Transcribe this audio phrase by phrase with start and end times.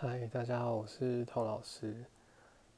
[0.00, 1.92] 嗨，大家好，我是童老师。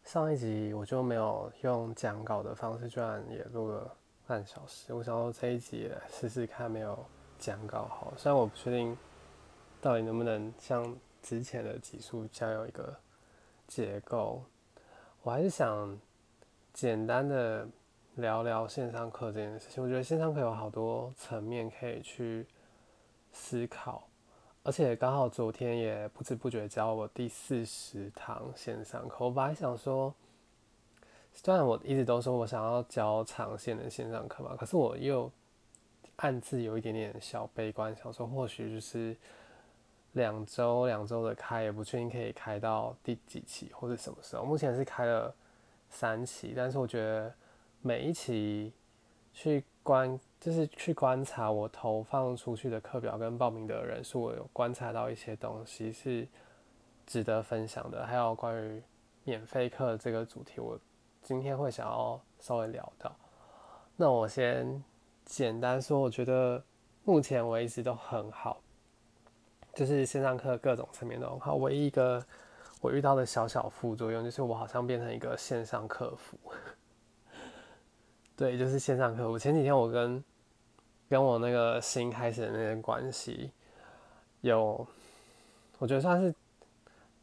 [0.04, 3.94] 上一集我就没有用讲稿的方式，居然也录了
[4.26, 4.94] 半小时。
[4.94, 6.98] 我想说这一集来试试看，没有
[7.38, 8.10] 讲稿好。
[8.16, 8.96] 虽然我不确定
[9.82, 12.98] 到底能不能像之前的集数这样有一个
[13.66, 14.42] 结构，
[15.20, 15.94] 我还是想
[16.72, 17.68] 简单的
[18.14, 19.84] 聊聊线上课这件事情。
[19.84, 22.46] 我觉得线上课有好多层面可以去
[23.30, 24.08] 思考。
[24.62, 29.24] 而且刚好昨天也不知不觉教我第四十堂线上课。
[29.24, 30.14] 我本来想说，
[31.32, 35.32] 虽然我一直都说我想要教长线的线上课嘛，可是我又
[36.16, 39.16] 暗自有一点点小悲观，想说或许就是
[40.12, 44.44] 两周两周的开，也不确定可以开到第几期或者什么时候。
[44.44, 45.34] 目前是开了
[45.88, 47.32] 三期，但是我觉得
[47.80, 48.74] 每一期
[49.32, 50.18] 去观。
[50.40, 56.26] 就是去观察我投放出去的课表跟报名的人数，我有观察到一些东西是
[57.06, 58.06] 值得分享的。
[58.06, 58.82] 还有关于
[59.22, 60.80] 免费课这个主题，我
[61.20, 63.14] 今天会想要稍微聊到。
[63.96, 64.82] 那我先
[65.26, 66.64] 简单说，我觉得
[67.04, 68.62] 目前为止都很好，
[69.74, 71.56] 就是线上课各种层面都很好。
[71.56, 72.24] 唯一一个
[72.80, 76.38] 我遇到的小小副作用，就是我好像变成一个线上客服。
[78.40, 79.38] 对，就是线上客服。
[79.38, 80.24] 前几天我跟
[81.10, 83.50] 跟我那个新开始的那些关系，
[84.40, 84.86] 有，
[85.78, 86.34] 我觉得算是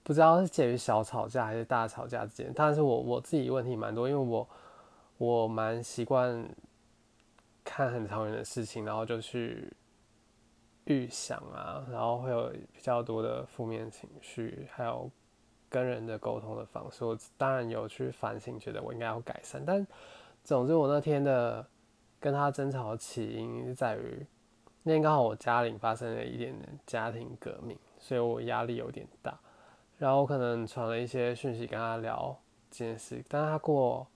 [0.03, 2.53] 不知道是介于小吵架还是大吵架之间。
[2.55, 4.47] 但是我我自己问题蛮多，因为我
[5.17, 6.47] 我蛮习惯
[7.63, 9.73] 看很长远的事情，然后就去
[10.83, 15.09] 预想啊，然后会有比较多的负面情绪，还有
[15.67, 17.03] 跟人的沟通的方式。
[17.03, 19.63] 我当然有去反省，觉得我应该要改善。
[19.65, 19.83] 但
[20.47, 21.67] 总之，我那天的。
[22.19, 24.25] 跟他争吵的起因是在于
[24.81, 29.39] 那天刚好我家里发生了一点点家庭革命，所以我压力有点大。
[29.99, 32.35] 然后我可能传了一些讯息跟他聊
[32.71, 34.07] 这件事，但是他过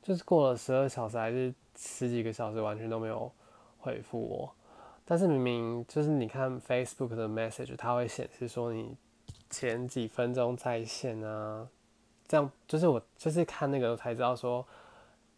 [0.00, 3.30] 就是过了十二小时还是十几个小时，完全都没有
[3.78, 4.50] 回复我。
[5.04, 8.96] 但是明明就是你看 Facebook 的 message，它会显示说你
[9.50, 11.68] 前几分钟在线啊，
[12.26, 14.66] 这样就是我就是看那个才知道说。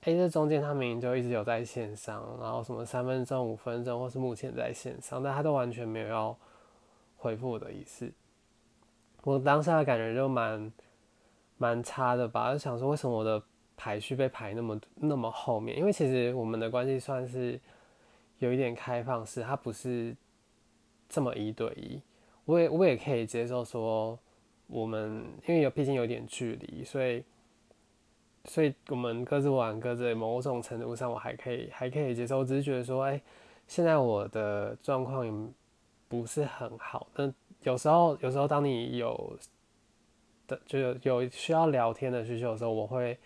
[0.05, 6.37] 哎，这中间他明明就一直有在线上，然后什么三分钟、五分钟，或是目前在线上，但他都完全没有要
[7.17, 8.13] 回复我的意思。
[9.23, 10.71] 我当下的感觉就蛮
[11.57, 13.43] 蛮差的吧，就想说为什么我的
[13.79, 15.79] 排序被排那么那么后面？
[15.79, 17.59] 因为其实我们的关系算是
[18.41, 20.15] 有一点开放式，他不是
[21.09, 21.99] 这么一对一。
[22.45, 24.19] 我也我也可以接受说，
[24.67, 27.25] 我们因为有毕竟有点距离，所以。
[28.47, 32.39] 所以我们各自玩各自，某种程度上我还可以还可以接受。
[32.39, 33.21] 我只是觉得说，哎，
[33.67, 35.33] 现在我的状况也
[36.09, 37.07] 不是很好。
[37.15, 37.33] 但
[37.63, 39.39] 有时候，有时候当你有
[40.47, 43.19] 的就有有需要聊天的需求的时候，我会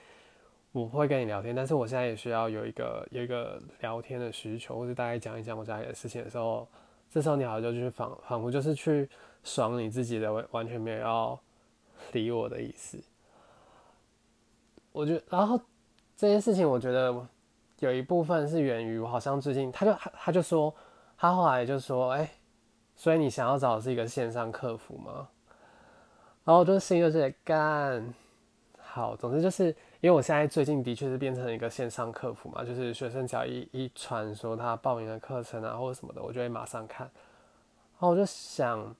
[0.70, 1.52] 我会跟你聊天。
[1.52, 6.68] 但是我现在也需要有一个有一个聊天的需求，或者大概讲一讲我家里的事情的时候，
[7.10, 9.08] 这时候你好像就去仿仿佛就是去
[9.42, 11.40] 爽你自己的，完完全没有要
[12.12, 13.02] 理我的意思。
[14.92, 15.60] 我觉得，然后
[16.16, 17.14] 这件事情，我觉得
[17.78, 20.74] 有一部分是源于我好像最近，他就他他就说，
[21.16, 22.28] 他后来就说，哎，
[22.96, 25.28] 所以你想要找的是一个线上客服吗？
[26.44, 28.14] 然后我就心就是干
[28.78, 29.66] 好，总之就是
[30.00, 37.06] 因为我现在最近的确是变成了一个线上客服嘛，就是学生只要一一传说他报名的课程啊或者什么的，我就会马上看。
[37.06, 38.96] 然后我就想，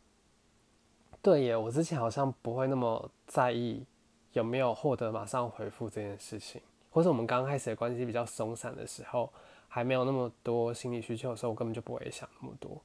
[1.23, 3.85] 对耶，我之前好像不会那么在意。
[4.39, 9.33] 有没有获得马上回复这件事情，或是我们刚开始的关系比较松散的时候，
[9.67, 12.81] 还没有那么多心理需求的时候，我根本就不会想那么多。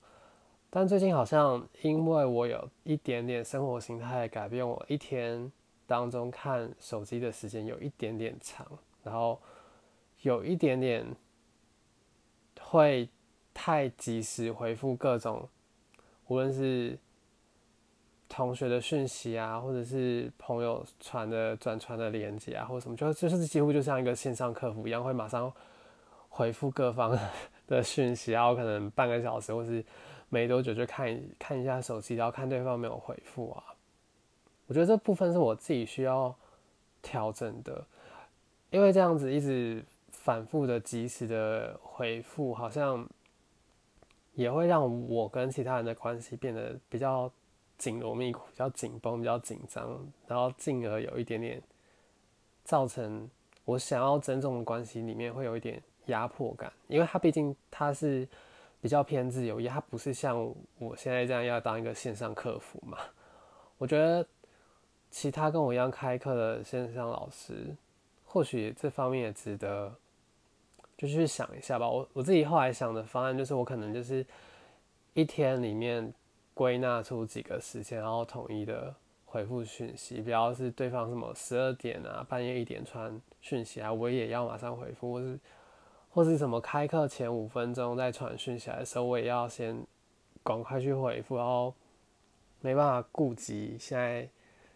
[0.71, 5.51] 但最近好像因为我有一点点生活形态改变，我一天
[5.85, 8.65] 当中看手机的时间有一点点长，
[9.03, 9.39] 然后
[10.23, 11.05] 有一点点
[12.59, 13.07] 会
[13.53, 15.47] 太及时回复各种，
[16.27, 16.97] 无论是。
[18.29, 25.53] 同学的讯息啊，或者是朋友传的转传的链接啊，或者什么，就就是几乎就像一个线上客服一样，会马上
[26.30, 27.15] 回复各方
[27.68, 29.86] 的讯息，然后可能半个小时或是
[30.30, 33.63] 没多久就看看一下手机，然后看对方没有回复啊。
[34.65, 36.33] 我觉得这部分是我自己需要
[37.03, 37.86] 调整的，
[38.71, 43.07] 因为这样子一直反复的及时的回复，好像
[44.33, 47.31] 也会让我跟其他人的关系变得比较。
[47.77, 51.61] 紧锣密鼓，比较紧绷，比较紧张，然后进而有一点点
[52.63, 53.29] 造成
[53.65, 58.27] 我想要尊重的关系里面会有一点压迫感，因为他毕竟他是
[58.81, 60.37] 比较偏自由，也他不是像
[60.77, 62.97] 我现在这样要当一个线上客服嘛。
[63.77, 64.25] 我觉得
[65.09, 67.75] 其他跟我一样开课的线上老师，
[68.25, 69.93] 或许这方面也值得
[70.97, 71.89] 就去想一下吧。
[71.89, 74.25] 我我自己后来想的方案就是，我可能就是
[75.13, 76.13] 一天里面
[76.53, 78.94] 归纳出几个时间，然后统一的
[79.25, 85.39] 回复讯息，不要是对方什么十二点啊、半夜一点传讯息啊，我也要马上回复，或是
[86.09, 89.85] 或是什么开课前五分钟再传讯息来的时候，我也要先
[90.44, 91.73] 赶快去回复，然后。
[92.65, 94.25] 没办法顾及现在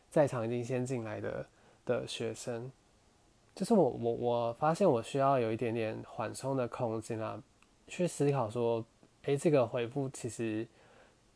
[0.10, 1.46] 在场已经先进来的
[1.86, 2.70] 的学生，
[3.56, 7.42] 就是我我我发现我需要有一点点缓冲的空间啊，
[7.88, 8.84] 去思考说，
[9.24, 10.68] 诶，这个回复其实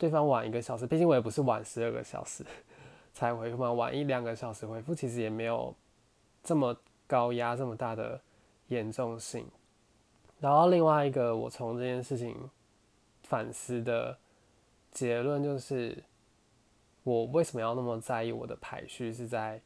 [0.01, 2.44] 对方晚一个小时，毕竟我也不是晚十二个小时
[3.13, 5.71] 才回复嘛，晚一两个小时回复其实也没有
[6.44, 6.75] 这么
[7.06, 8.19] 高压这么大的
[8.69, 9.45] 严重性。
[10.39, 12.36] 然后另外一个我从这件事情
[13.21, 14.18] 反思的
[14.92, 16.04] 结论就是。
[17.04, 19.59] 我为什么要那么在意我的排序是在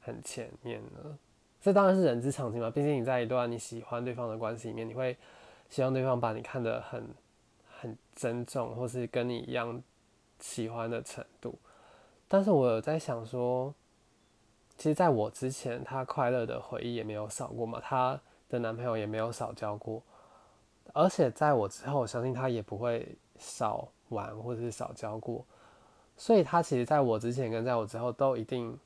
[0.00, 1.16] 很前面呢？
[1.60, 2.68] 这当然是人之常情嘛。
[2.68, 5.16] 毕竟你在一段你喜欢对方的关系里面，你会
[5.68, 7.06] 希望对方把你看得很
[7.80, 9.82] 很珍重，或是跟你一样
[10.38, 11.58] 喜欢的程度。
[12.28, 13.74] 但是我有在想说，
[14.76, 20.02] 其实在我之前，她快乐的回忆也没有少过嘛，她的男朋友也没有少交过，
[20.92, 25.44] 而且在我之后，我相信她也不会少玩或者是少交过。
[26.16, 28.78] 所以他其实在我之前跟在我之后都一定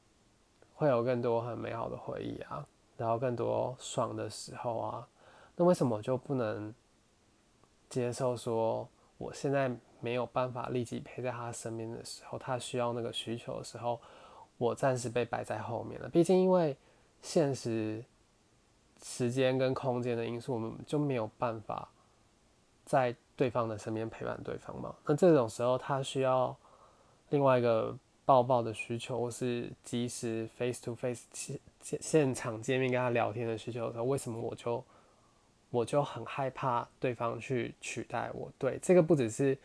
[0.75, 2.65] 会有更多很美好的回忆啊，
[2.97, 5.09] 然后更多爽的时候啊。
[5.57, 6.73] 那为什么就不能
[7.89, 8.89] 接受说
[9.19, 9.71] 我现在
[10.01, 14.01] 没有办法立即陪在他身边的时候，他需要那个需求的时候，
[14.59, 16.09] 我暂时被摆在后面了？
[16.09, 16.77] 毕竟因为
[17.23, 18.05] 现实
[19.03, 21.89] 时间跟空间的因素，我们就没有办法
[22.85, 24.95] 在对方的身边陪伴对方嘛。
[25.07, 26.57] 那这种时候，他需要。
[27.31, 34.85] 另外一个抱抱的需求，或是及时 face to face 现现场见面跟他聊天的需求的时候，为什么我就
[35.75, 38.49] 我就很害怕对方去取代我？
[38.57, 39.59] 对，这个不只是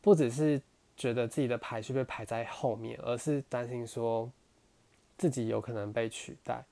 [0.00, 0.60] 不只是
[0.96, 4.30] 觉得自己的排序被排在后面，而是担心说
[5.18, 6.64] 自己有可能被取代。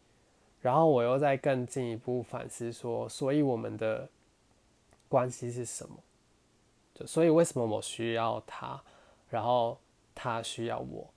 [0.63, 4.09] 然后我又在更进一步反思说，所以我们的
[5.09, 5.95] 关系是什么？
[6.95, 8.81] 就所以为什么我需要他？
[9.29, 9.79] 然后
[10.15, 11.11] 他需要我，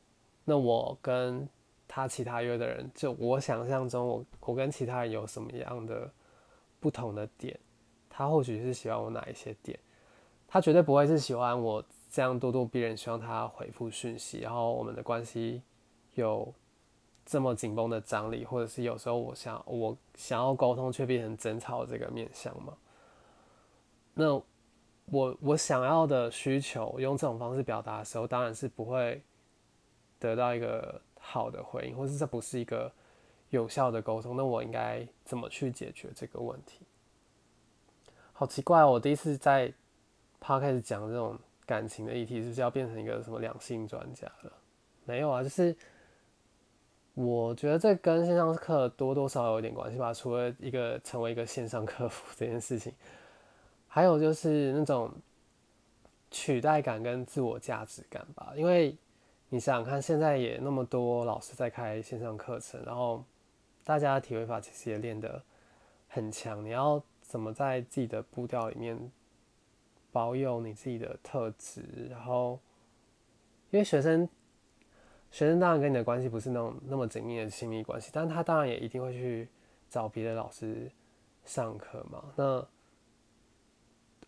[0.43, 1.47] 那我跟
[1.87, 6.11] 他其他约的人，就我想象中，我我跟其他人有什么样的
[6.85, 7.59] 不同的点？
[8.07, 9.79] 他或许是喜欢我哪一些点？
[10.47, 15.63] 他绝对不会是喜欢我这样咄咄逼人，希望他回复讯息，然后我们的关系
[16.13, 16.53] 有
[17.25, 22.77] 这么紧绷的张力，或者是有时候我想我想要沟通却变成争吵这个面向吗？
[24.13, 24.39] 那？
[25.11, 29.21] 我我想要的需求用这种方式表达的时候，当然是不会
[30.17, 32.91] 得到一个好的回应，或是这不是一个
[33.49, 34.35] 有效的沟通。
[34.35, 36.79] 那我应该怎么去解决这个问题？
[38.33, 39.73] 好奇怪，我第一次在
[40.39, 44.51] p 开始讲这种感情的议题，是不是要变成一个什么两性专家了？
[45.05, 45.75] 没有啊，就是
[47.13, 50.13] 我觉得这跟线上课多多少少有点关系吧。
[50.13, 52.93] 除了一个成为一个线上客服这件事情。
[53.87, 55.09] 还有就是那种
[56.29, 58.93] 取代感跟自我价值感吧，因为
[59.47, 63.23] 你想想看，现在也那么多老师在开线上课程，然后
[63.85, 65.41] 大家的体会法其实也练得
[66.09, 66.65] 很强。
[66.65, 68.99] 你要怎么在自己的步调里面
[70.11, 71.83] 保有你自己的特质？
[72.09, 72.59] 然后，
[73.69, 74.27] 因为学生
[75.31, 79.47] 学生当然跟你的关系不是那种那么紧密的亲密关系，但他当然也一定会去
[79.89, 80.91] 找别的老师
[81.43, 82.23] 上课嘛。
[82.35, 82.65] 那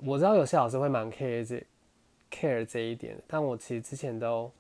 [0.06, 1.66] 我知道有些老师会蛮 care 这
[2.30, 4.52] care 这一点，但我其实之前都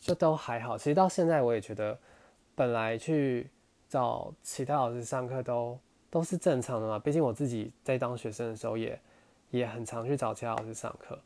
[0.00, 0.76] 就都还好。
[0.76, 1.96] 其实到现在我也觉得，
[2.56, 3.48] 本来去
[3.92, 6.98] 找其他老师上课都都是正常的嘛。
[6.98, 8.98] 毕竟我自己在当学生的时候也
[9.50, 11.18] 也很常去找其他老师上课。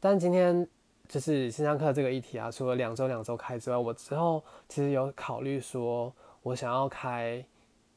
[0.00, 0.66] 但今天
[1.06, 7.44] 就是线上课这个议题啊，除了两周两周开之外，我之后其实有考虑说我想要开。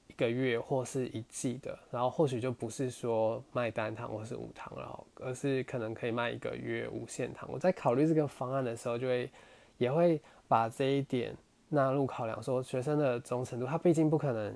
[0.09, 7.47] 一个月或是一季的，然后或许就不是说卖单堂或是五堂，然后而是可能可以卖一个月无限堂。
[7.51, 9.29] 我在考虑这个方案的时候，就会
[9.77, 11.37] 也会把这一点
[11.69, 14.53] 纳入考量，说学生的忠诚度，他毕竟不可能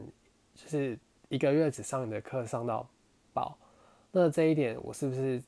[0.56, 0.98] 就是
[1.30, 2.88] 一个月只上你的课上到
[3.34, 3.58] 饱，
[4.12, 5.42] 那这一点我是不是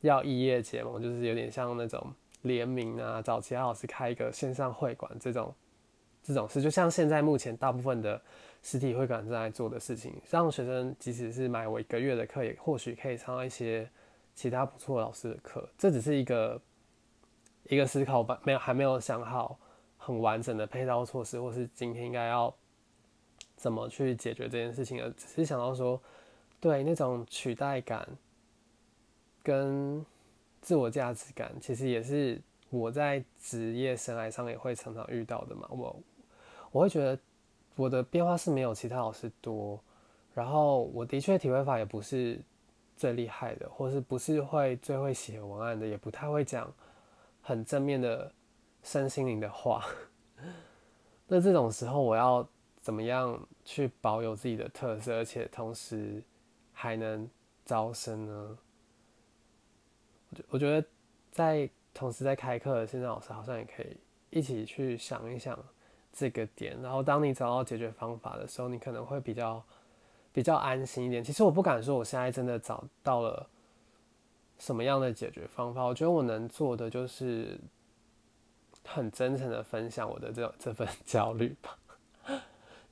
[0.00, 2.06] 要异业结盟，就是有点像那种
[2.42, 5.54] 联名啊，找其他老师开一个线上会馆这种
[6.22, 8.20] 这种事，就像现在目前大部分的。
[8.60, 13.88] 实体会馆正在做的事情，让学生即使是买我一个月的课，也或许可以上到一些
[14.34, 15.66] 其他不错的老师的课。
[15.78, 16.60] 这只是一个
[17.68, 19.56] 一个思考吧，没有还没有想好
[20.08, 22.52] 很完整的配套措施，或是今天应该要
[23.56, 26.00] 怎么去解决这件事情，而只是想到说，
[26.58, 28.08] 对那种取代感
[29.42, 30.02] 跟
[30.62, 35.68] 自我价值感，其实也是我在职业生涯上也会常常遇到的嘛。
[35.70, 36.00] 我
[36.72, 37.18] 我会觉得
[37.76, 39.78] 我的变化是没有其他老师多，
[40.32, 42.40] 然后我的确体会法也不是
[42.96, 46.72] 最厉害的，或是不是会最会写文案的，也不太会讲
[47.42, 48.32] 很正面的
[48.90, 49.84] 身心灵的话。
[51.28, 52.48] 那这种时候，我要
[52.80, 56.22] 怎么样去保有自己的特色，而且同时
[56.72, 57.28] 还能
[57.66, 58.58] 招生呢？
[60.30, 60.88] 我觉我觉得
[61.30, 63.94] 在同时在开课的线上老师好像也可以
[64.30, 65.58] 一起去想一想
[66.10, 69.62] 这个点，然后当你找到解决方法的时候，你可能会比较
[70.32, 71.22] 比较安心一点。
[71.22, 73.46] 其实我不敢说我现在真的找到了
[74.58, 77.60] 什么样的解决方法，我觉得我能做的就是
[78.92, 81.76] 很真诚的分享我的这这份 焦虑吧。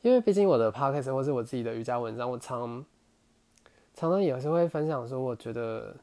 [0.03, 2.85] 因为毕竟我的 podcast 或是我自己的瑜伽文章，我常
[3.95, 5.95] 常常也是会分享说，我觉得。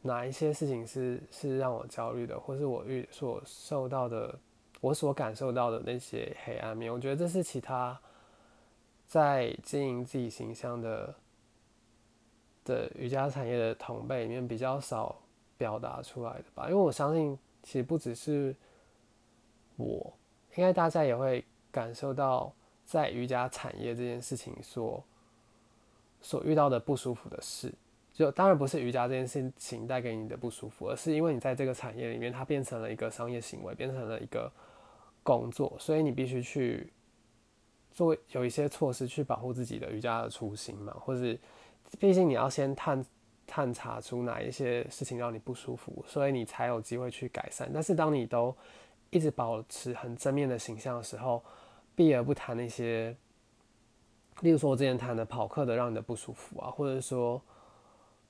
[0.00, 4.32] 哪一些事情是是让我焦虑的，或是我遇所受到的，
[4.80, 6.90] 我所感受到的那些黑暗面？
[6.90, 7.98] 我觉得这是其他
[9.08, 11.12] 在经营自己形象的
[12.64, 15.20] 的瑜伽产业的同辈里面比较少
[15.58, 16.68] 表达出来的吧。
[16.68, 18.54] 因为我相信，其实不只是
[19.78, 20.12] 我，
[20.56, 22.52] 应该大家也会感受到
[22.84, 25.02] 在瑜伽产业这件事情所
[26.20, 27.72] 所遇到的不舒服的事。
[28.12, 34.50] 就当然不是瑜伽这件事情带给你的不舒服，而是因为你在这个产业里面，它变成了一个商业行为，变成了一个
[35.22, 36.92] 工作，所以你必须去
[37.92, 41.38] 做有一些措施去保护自己的瑜伽的初心嘛，或是
[42.00, 43.04] 毕竟你要先探
[43.46, 47.70] 探查出哪一些事情让你不舒服，所以你才有机会去改善。
[47.72, 48.52] 但是当你都
[49.10, 51.42] 一直保持很正面的形象的时候，
[51.94, 53.16] 避而不谈那些，
[54.40, 57.40] 例如说我之前谈的跑课的让你的不舒服啊，或者说。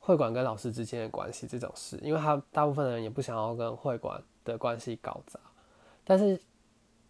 [0.01, 5.39] 会馆跟老师之间的关系这种事，因为他大部分人也不想要跟会馆的关系搞砸，
[6.03, 6.41] 但是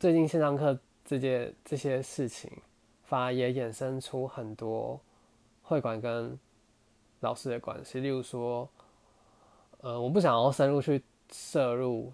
[0.01, 2.51] 最近线上课这件这些事情，
[3.05, 5.01] 反而也衍生出很多
[5.63, 6.37] 会馆跟
[7.21, 8.01] 老师的关系。
[8.01, 8.69] 例如说，
[9.83, 12.13] 呃，我不想要深入去摄入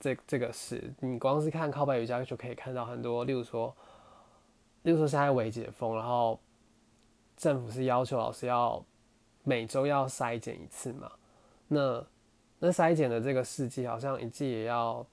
[0.00, 3.24] 这这个事，你光是看靠背瑜伽就可以看到很多。
[3.24, 3.74] 例如说，
[4.82, 6.38] 例如说现在微解封，然后
[7.36, 8.84] 政府是要求老师要。
[9.44, 11.10] 每周要筛检一次嘛？
[11.68, 12.04] 那
[12.58, 15.06] 那筛检的这个试剂好像一剂也要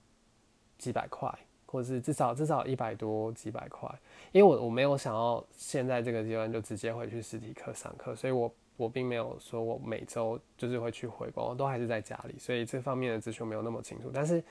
[0.78, 1.34] 几百块，
[1.66, 3.90] 或是至少至少一百多几百块。
[4.34, 14.12] 因为我我没有想要现在这个阶段就直接回去实体课上课，所以我我并没有说我每周就是会去回光，我都还是在家里，所以这方面的资讯没有那么清楚。
[14.14, 14.44] 但是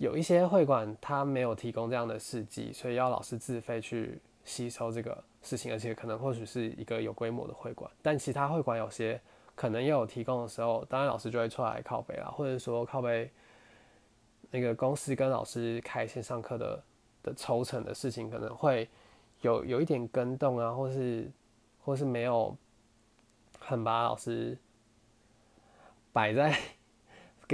[0.00, 5.22] 有一些会馆他没有提供这样的试剂，所以要老师自费去吸收这个。
[5.42, 9.18] 事情，而且可能或许是一个有规模的会馆，但其他会馆有些
[9.54, 13.30] 可能也有提供的时候，当然老师就会出来靠背啦，或者说靠背
[14.50, 16.84] 那个公司跟老师开线上课的
[17.22, 18.86] 的抽成的事情，可能会
[19.40, 21.30] 有有一点跟动啊，或是
[21.82, 22.54] 或是没有
[23.58, 24.58] 很把老师
[26.12, 26.54] 摆在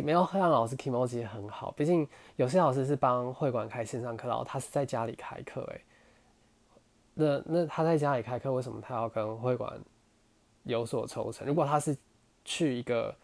[0.02, 5.80] 没有让老师 emoji 很好，毕竟有些老师是帮会馆开线上课，然后他是在家里开课，诶。
[7.14, 9.80] 那那他在家里开课，为什么他要跟会馆
[10.64, 11.46] 有所抽成？
[11.46, 11.96] 如果他是
[12.44, 13.14] 去一个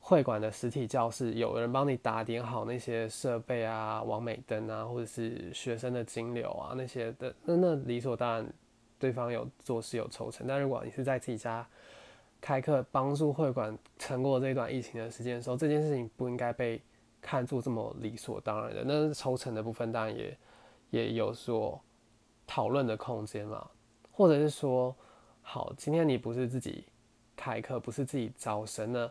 [0.00, 8.52] 会馆的实体教室，有人帮你打点好那些设备啊、完美灯啊，或者是学生的金流啊那些的，那那理所当然
[8.98, 10.46] 对方有做事有抽成。
[10.46, 11.64] 但如果你是在自己家
[12.46, 16.80] 开课，帮助会馆撑过这段疫情的时间的时候，这件事情不应该被
[17.20, 18.84] 看作这么理所当然的。
[18.86, 20.38] 那抽成的部分当然也
[20.90, 21.80] 也有所。
[22.48, 23.68] 讨论的空间嘛，
[24.12, 24.94] 或者是说，
[25.42, 26.84] 好，今天你不是自己
[27.34, 29.10] 开课，不是自己招生，那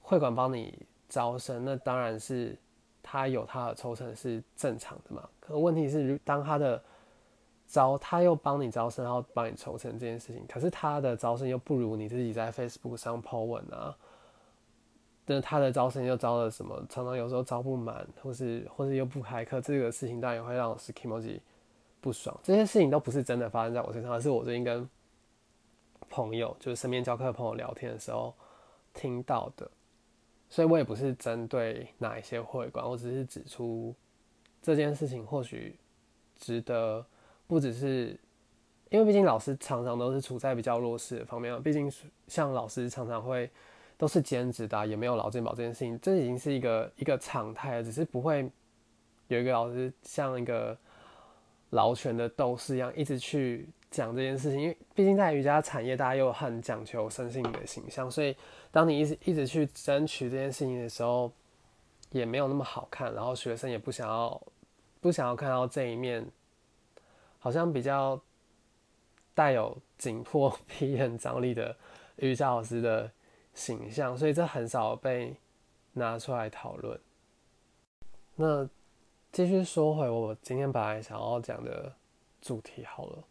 [0.00, 2.56] 会馆帮你招生，那当然是
[3.02, 5.28] 他有他的抽成是正常的嘛。
[5.40, 6.82] 可问题是，当他的
[7.70, 13.96] 招他又帮你招生，然后帮你抽成这件事情，可是他的招生又不如你自己在 Facebook 上 po 文啊，
[15.26, 16.84] 那他的招生又招了什么？
[16.88, 21.40] 常常有时候招不满，或是或是又不开课，这个事情当然也会让 s k i m o j i
[22.00, 24.88] 不爽，这些事情都不是真的发生在我身上，而是我最近跟
[26.08, 28.34] 朋友，就是身边教课的朋友聊天的时候
[28.92, 29.70] 听到的。
[30.48, 33.94] 所以我也不是针对哪一些会馆，我只是指出
[34.60, 35.78] 这件事情或许
[36.36, 37.06] 值得，
[37.50, 38.16] 不只是
[38.90, 41.92] 因为毕竟老师常常都是处在比较弱势的方面，毕竟
[42.28, 43.50] 像老师常常会
[43.98, 48.48] 都是兼职的，也没有劳健保这件事情，这已经是一个一个常态了，只是不会
[49.26, 50.78] 有一个老师像一个
[51.70, 58.36] 劳权的斗士一样一直去讲这件事情，因为毕竟在瑜伽产业，大家又很讲求身心的形象，所以
[58.70, 61.32] 当你一直一直去争取这件事情的时候，
[62.10, 64.40] 也没有那么好看，然后学生也不想要
[65.00, 66.24] 不想要看到这一面，
[67.40, 68.20] 好像比较
[69.34, 71.76] 带有紧迫 逼人张力的
[72.16, 73.10] 瑜伽老师的
[73.52, 75.34] 形象，所以这很少被
[75.94, 77.00] 拿出来讨论。
[78.36, 78.68] 那
[79.32, 81.92] 继续说回我今天本来想要讲的
[82.40, 83.24] 主题好了，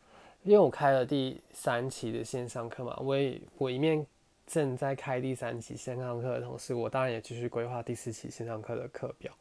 [0.44, 4.06] 因为我开了第三期的线上课嘛，我也我一面。
[4.52, 9.32] 正在开第三期线上课的同时，我当然也继续规划第四期线上课的课表。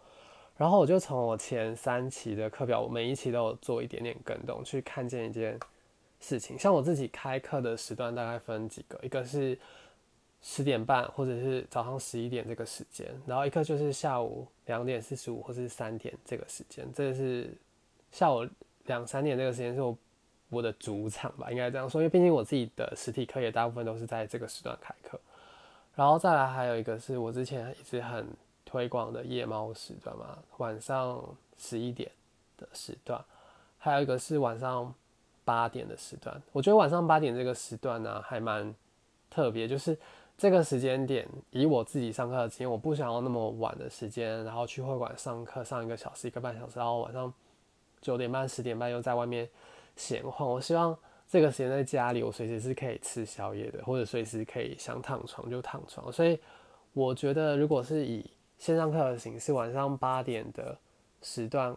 [0.59, 5.59] 然后我就从我前三期的课表，我每一期都有做一点点跟动，去看见一件
[6.21, 6.59] 事情。
[6.59, 9.59] 像我自己开课的时段大概分几个，一个是
[10.43, 16.87] 十点半或者是早上十一点这个时间，然后一个就是下午两点四十五或是三点这个时间。
[16.93, 17.57] 这是
[18.13, 18.47] 下午
[18.85, 19.97] 两三点这个时间是我。
[20.51, 25.21] 我的主场吧，应该这样说，因为毕竟我自己的实体课也大部分都是在这个时段开课，
[25.95, 28.27] 然后再来还有一个是我之前一直很
[28.69, 31.19] 推广的夜猫时段嘛，晚上
[31.57, 32.11] 十一点
[32.59, 33.25] 的时段，
[33.79, 34.95] 还有一个是晚上
[35.43, 36.39] 八点的时段。
[36.53, 38.75] 我觉得晚上八点这个时段呢，还蛮
[39.31, 39.99] 特别，就是
[40.37, 47.33] 这个时间点，以我自己上课的经验，我不想要那么晚的时间，然后去会馆上课上一个小时、一个半小时，然后晚上
[48.03, 49.49] 九点半、十点半又在外面。
[49.97, 50.97] 闲晃，我希望
[51.29, 56.13] 这个时间在家里，我随时是可以吃宵夜的，或者随时可以想躺床就躺床。
[56.13, 56.39] 所以
[56.93, 58.25] 我觉得，如果是以
[58.59, 60.77] 线上课的形式，晚上八点的
[61.23, 61.77] 时段，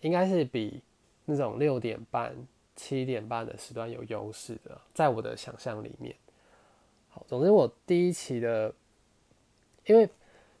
[0.00, 0.82] 应该是比
[1.26, 2.34] 那种六点半、
[2.74, 6.14] 七点半的时段有优势的，在我的想象里面。
[7.10, 8.72] 好，总之我第一期的，
[9.84, 10.08] 因为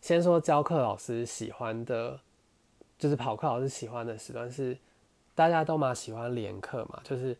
[0.00, 2.20] 先说教课老师喜欢的，
[2.98, 4.76] 就是跑课老师喜欢的时段是。
[5.32, 7.34] 大家都蛮喜欢连课嘛，就是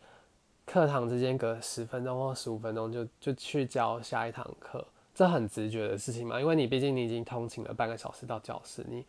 [0.65, 9.05] 课堂之间隔十分钟或十五分钟就就去教下一堂课，这很直觉的事情嘛，因为你毕竟你已经通勤了半个小时到教室，你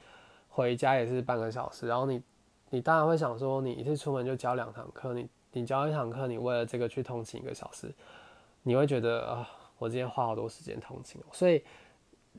[0.49, 2.23] 回家也是半个小时，然后你
[2.71, 7.93] 你当然会想说，你一次出门就教两堂课，你你教一堂课，你为了这个去通勤一个小时，
[8.63, 11.63] 你会觉得啊，我今天花好多时间通勤，所以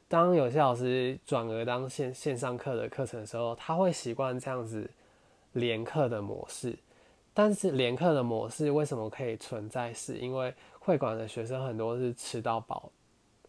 [0.08, 4.90] 当有些老师转而当线线上课的课程的时候，他会习惯这样子。
[5.56, 6.76] 连课的模式，
[7.32, 9.94] 但是连课的模式为什么可以存在？
[9.94, 12.92] 是因为会馆的学生很多是吃到饱，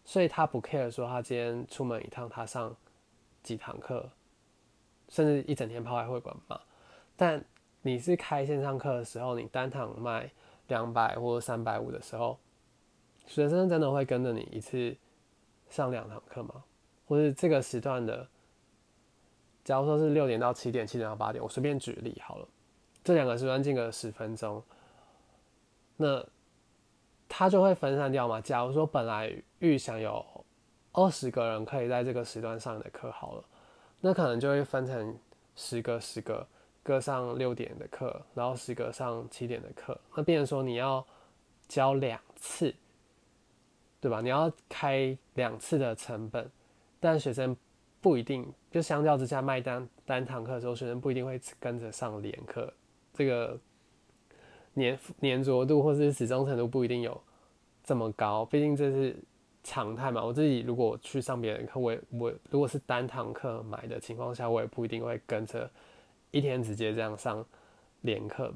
[0.05, 2.73] 所以他不 care 说他今天出门一趟他上
[3.43, 4.07] 几堂课，
[5.09, 6.61] 甚至一整天泡在会馆嘛。
[7.17, 7.43] 但
[7.81, 10.31] 你是开线上课的时候，你单堂卖
[10.67, 12.37] 两百或三百五的时候，
[13.25, 14.95] 学生真的会跟着你一次
[15.69, 16.63] 上两堂课吗？
[17.07, 18.27] 或是这个时段的？
[19.63, 22.47] 假如说是六点到七点，七点到八点，我随便举例好了，
[23.03, 24.61] 这两个时段间隔十分钟，
[25.97, 26.23] 那
[27.27, 28.39] 它就会分散掉嘛。
[28.39, 30.25] 假如说本来预想有
[30.93, 33.43] 二十个人可以在这个时段上的课好了，
[33.99, 35.17] 那可能就会分成
[35.55, 36.47] 十个、十个
[36.83, 41.05] 各上六点的课，然后十个上七点的课，那变成说你要
[41.67, 42.73] 教两次，
[43.99, 44.21] 对吧？
[44.21, 46.49] 你要开两次的成本，
[46.99, 47.55] 但学生。
[48.01, 52.71] 不一定，就相较之下，卖单单堂课的时候，学生不一定会跟着上连课，
[53.15, 53.59] 这个
[54.75, 57.19] 粘粘着度或是始终程度不一定有
[57.83, 59.15] 这么高，毕竟这是
[59.65, 60.23] 常态嘛。
[60.23, 65.69] 我自己如果去上别人课，我我如果是单堂课买的情况下，我也不一定会跟着
[66.31, 67.45] 一天直接这样上
[68.01, 68.53] 连课，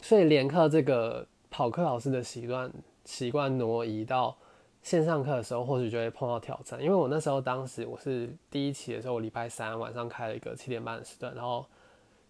[0.00, 2.72] 所以连课这个跑课老师的习惯
[3.04, 4.36] 习惯挪移到。
[4.84, 11.64] 线上课的时候，或许就会碰到挑战，因为我那时候当时我是第一期的时候，我礼拜三晚上开了一个七点半的时段，然后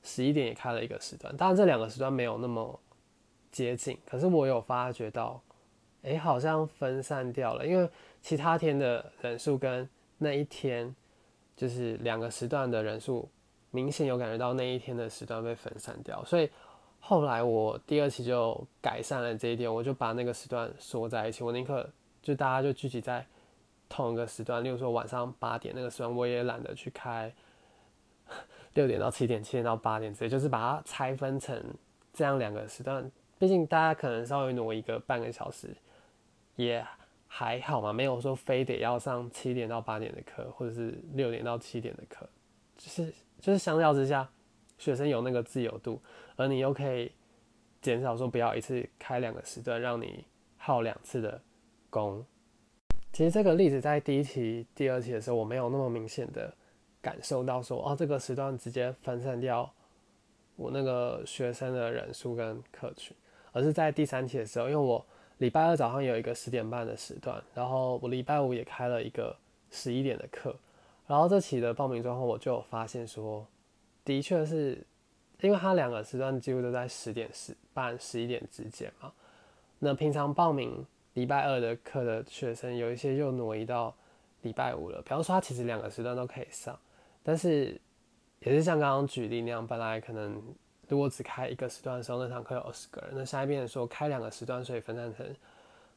[0.04, 2.78] 十一点也开了一个时段，当然这两个时段没有那么
[3.50, 5.42] 接近，可是我有发觉到，
[6.04, 7.88] 哎，好像分散掉了，因为
[8.20, 9.88] 其他天的人数跟
[10.18, 10.94] 那一天
[11.56, 13.28] 就是两个时段的人数，
[13.70, 16.48] 明显有感觉到那一天的时段被分散掉，所以
[17.00, 21.88] 后来我第二期就改善了这一点，我就把那个时段缩在一起，我宁可。
[22.22, 23.22] 就大家就聚集在
[23.86, 27.30] 同一个时段，例如说晚上八点那个时段，我也懒得去开
[28.72, 31.62] 六点到七点，七点到八点，直接就是把它拆分成
[32.14, 33.12] 这样两个时段。
[33.38, 35.76] 毕竟大家可能稍微挪一个半个小时，
[36.56, 36.84] 也
[37.26, 42.28] 还好嘛，没有说非得要上七点到八点的课，或者是六点到七点的课，
[42.76, 44.28] 就是就是相较之下，
[44.78, 46.00] 学生有那个自由度，
[46.36, 47.12] 而你又可以
[47.80, 50.24] 减少说不要一次开两个时段，让你
[50.56, 51.40] 耗两次的。
[51.90, 52.26] 工，
[53.12, 56.52] 其实这个例子在第一期、第二期的时候，我没有那么明显的
[57.00, 59.72] 感受到说，哦，这个时段直接分散掉
[60.56, 63.16] 我那个学生的人数跟客群，
[63.52, 65.06] 而是在第三期的时候，因为我
[65.38, 69.36] 礼拜二早上有一个十点半的时段，然后我礼拜五也开了一个
[69.70, 70.54] 十一点的课，
[71.06, 73.46] 然后这期的报名状况我就有发现说，
[74.04, 74.84] 的确是
[75.40, 79.12] 因为它两个时段几乎都在十点十半、十一点之间嘛，
[79.78, 80.86] 那平常报名。
[81.14, 83.94] 礼拜二的课的学生有一些又挪移到
[84.42, 85.00] 礼拜五了。
[85.02, 86.76] 比方说，他其实两个时段都可以上，
[87.22, 87.80] 但是
[88.40, 90.42] 也是像刚刚举例那样，本来可能
[90.88, 95.26] 如果只开一个时段的时候，那堂课有二十个人，那下一遍的时候开两个时段，所以分散成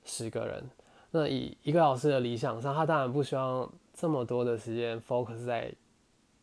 [0.03, 0.63] 十个人。
[1.11, 5.73] 那以一个老师的理想上，他当然不希望这么多的时间 focus 在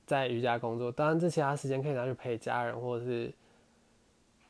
[0.07, 3.33] 在瑜伽工作，当然这其他时间可以拿去陪家人，或者是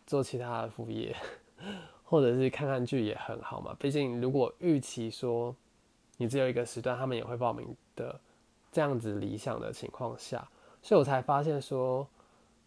[0.07, 1.15] 做其他的副业。
[2.07, 5.57] 或者是看看剧也很好嘛，毕竟如果预期说
[6.19, 8.21] 你只有一个时段，他们也会报名的
[8.71, 10.47] 这样子理想的情况下，
[10.83, 12.07] 所以我才发现说，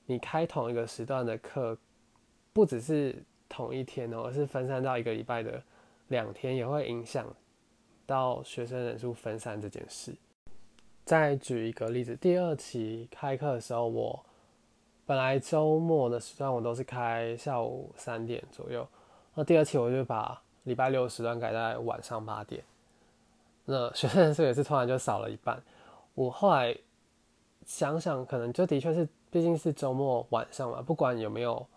[0.07, 1.77] 你开同一个时段的课，
[2.53, 3.15] 不只是
[3.47, 5.61] 同一天哦，而是分散到一个礼拜的
[6.07, 7.27] 两天，也会影响
[8.05, 10.15] 到学生人数分散这件事。
[11.05, 14.25] 再举一个例子，第二期开课的时候，我
[15.05, 18.87] 本来周末的时段我都是开下午三点左右。
[19.35, 22.63] 那第二期我就把礼拜六时段改在晚上八点，
[23.65, 25.61] 那学生人数也是突然就少了一半。
[26.13, 26.75] 我后来
[27.65, 31.67] 想想，可能就的确是，毕竟是周末晚上嘛，不管有没有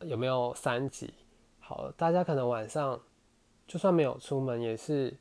[0.00, 1.12] 有没有三级，
[1.60, 3.00] 好，大家可能晚上
[3.66, 5.16] 就算没有出门，也是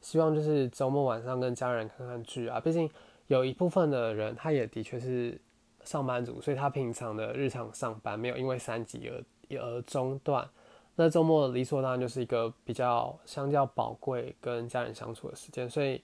[0.00, 2.58] 希望就是周末晚上跟家人看看剧啊。
[2.60, 2.90] 毕竟
[3.26, 5.40] 有一部分的人他也的确是
[5.84, 10.48] 上班族，所以他平常的日常上班没有因为三级而而中断。
[10.96, 16.00] 那周末理所当然就是一个比较相较宝贵跟家人相处的时间，所以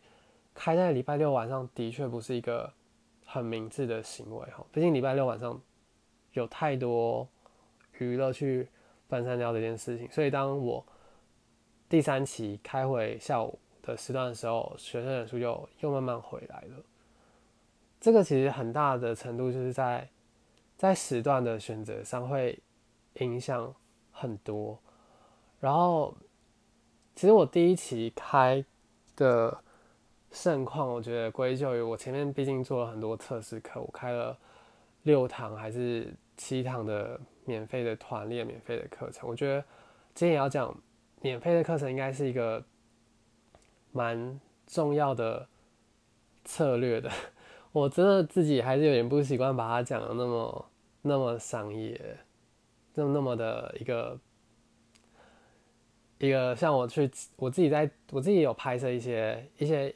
[0.53, 2.71] 开在礼拜六晚上的确不是一个
[3.31, 4.65] 很明智的行为哈。
[4.73, 5.61] 毕竟礼拜六晚上
[6.33, 7.29] 有太多
[7.99, 8.69] 娱乐去
[9.09, 10.85] 分散掉这件事情，所以当我
[11.89, 16.85] 第三期开回下午的时段的时候，学生人数又又慢慢回来了。
[18.01, 20.09] 这个其实很大的程度就是在
[20.77, 22.59] 在时段的选择上会
[23.15, 23.75] 影响。
[24.13, 24.79] 很多，
[25.61, 26.15] 然后
[27.15, 28.63] 其实我第一期开
[29.17, 29.65] 的
[30.33, 34.37] 盛况，我觉得归咎于我前面毕竟做了很多测试课，我开了
[35.03, 39.29] 六堂还是七堂的免费的团练、免费的课程。
[39.29, 39.65] 我觉得
[40.15, 40.77] 今天也要讲，
[41.21, 42.65] 免费的课程应该是一个
[43.93, 45.47] 蛮重要的
[46.45, 47.11] 策略的。
[47.73, 50.67] 我真的自己还是有点不习惯把它讲的那么
[51.03, 52.19] 那么商业。
[52.93, 54.19] 就那么的一个
[56.19, 59.95] 一个，像我去我自己在我自己有拍摄一些一些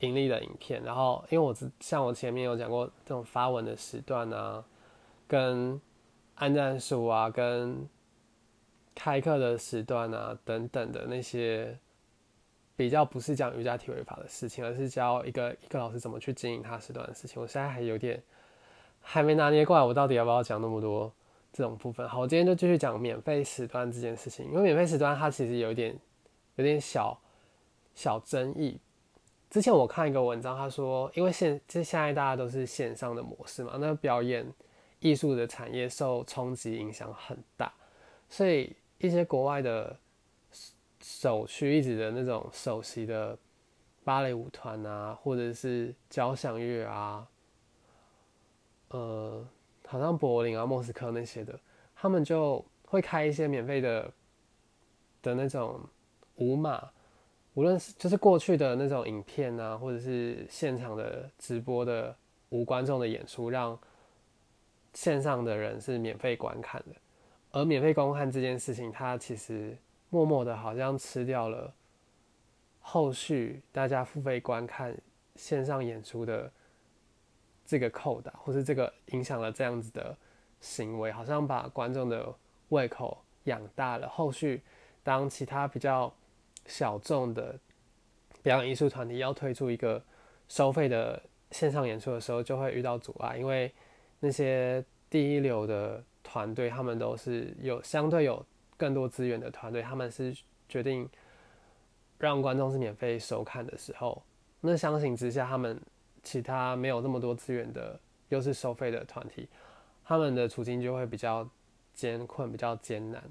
[0.00, 4.64] 盈利的影片，然后因为我像我前面有讲过这种发文的时段啊，
[5.26, 5.80] 跟
[6.36, 7.88] 按赞数啊，跟
[8.94, 11.78] 开课的时段啊等等的那些
[12.76, 18.22] 比较不是讲瑜伽体位法的事情，而是教一个一个老师怎么去经营他时段的事情，我现在还有点
[19.00, 21.12] 还没拿捏过来，我到底要不要讲那么多。
[21.52, 24.44] 这种部分好，我今天就继续讲免费时段这件事情。
[24.44, 25.98] 因为免费时段它其实有点
[26.56, 27.18] 有点小
[27.94, 28.78] 小争议。
[29.50, 34.46] 之前我看一个文章，他说，因为现这现在大家都是线上的模式嘛，那表演
[35.00, 37.72] 艺术的产业受冲击影响很大，
[38.28, 39.96] 所以一些国外的
[41.00, 43.38] 首屈一指的那种首席的
[44.04, 47.26] 芭蕾舞团啊，或者是交响乐啊，
[48.88, 49.46] 呃。
[49.88, 51.56] 好像柏林啊、莫斯科那些的，
[51.94, 54.12] 他们就会开一些免费的
[55.22, 55.80] 的那种
[56.38, 56.90] 舞码，
[57.56, 62.14] 无论是就是过去的那种影片啊，或者是现场的直播的
[62.50, 63.78] 无观众的演出，让
[64.92, 66.94] 线上的人是免费观看的。
[67.50, 69.76] 而免费观看这件事情，它其实
[70.10, 71.72] 默默的好像吃掉了
[72.80, 74.96] 后续大家付费观看
[75.34, 76.52] 线上演出的。
[77.68, 80.16] 这个扣打，或是这个影响了这样子的
[80.60, 82.32] 行为，好像把观众的
[82.68, 84.08] 胃口养大了。
[84.08, 84.62] 后续
[85.02, 86.14] 当其他比较
[86.66, 87.58] 小众的
[88.42, 90.02] 表演艺术团体要推出一个
[90.48, 93.72] 收费的线上演出的时候，就会遇到阻碍，因为
[94.20, 98.44] 那些第一流的团队，他们都是有相对有
[98.76, 100.36] 更多资源的团队，他们是
[100.68, 101.08] 决定
[102.18, 104.22] 让观众是免费收看的时候，
[104.60, 105.80] 那相形之下，他们。
[106.22, 108.00] 其他没有那么多资源的，
[108.30, 109.48] 又是收费的团体，
[110.04, 111.48] 他们的处境就会比较
[111.94, 113.22] 艰困、比较艰难。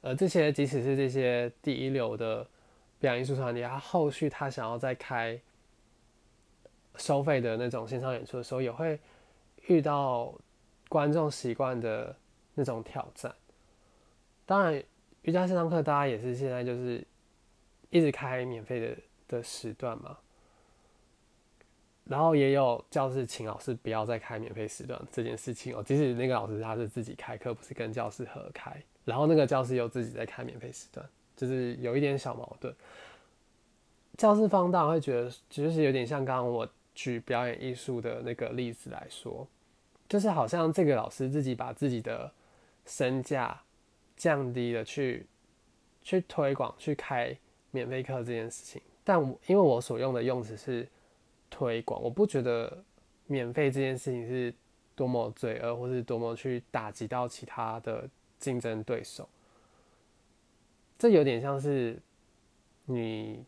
[0.00, 2.44] 而这些即使是这些第一流的
[3.04, 5.38] 表演艺术团体，他后续他想要再开
[6.96, 8.98] 收费的那种线上演出的时候，也会
[9.66, 10.34] 遇到
[10.88, 12.16] 观众习惯的
[12.54, 13.34] 那种挑战。
[14.46, 14.82] 当然，
[15.20, 17.06] 瑜伽线上课大家也是现在就是
[17.90, 18.96] 一直开免费的
[19.28, 20.16] 的时段嘛。
[22.04, 32.74] 然后也有教室请老师不要再开免费时段这件事情哦，即使那个老师他是自己开课，不是跟教室合开，然后那个教室又自己在开免费时段，就是有一点小矛盾。
[34.16, 39.46] 教室方当然会觉得，就是有点像刚刚我举表演艺术的那个例子来说，
[40.08, 42.32] 就是好像这个老师自己把自己的
[42.86, 43.62] 身价
[44.16, 45.26] 降低了去
[46.02, 47.36] 去推广去开
[47.70, 50.88] 免费课这件事情，但我因为我所用的用词是。
[51.50, 52.82] 推广，我不觉得
[53.28, 54.52] 免费这件事情是
[54.96, 58.08] 多么罪恶，或是多么去打击到其他的
[58.40, 59.28] 竞争对手。
[60.98, 62.00] 这有点像是
[62.84, 63.44] 你